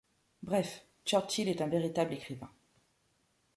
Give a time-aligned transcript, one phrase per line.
[0.41, 2.49] Bref, Churchill est un véritable écrivain.